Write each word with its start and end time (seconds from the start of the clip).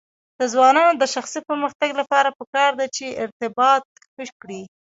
د 0.39 0.41
ځوانانو 0.53 0.93
د 0.97 1.03
شخصي 1.13 1.39
پرمختګ 1.49 1.89
لپاره 1.99 2.35
پکار 2.39 2.71
ده 2.79 2.85
چې 2.95 3.05
ارتباط 3.23 3.83
ښه 4.11 4.25
کړي. 4.41 4.61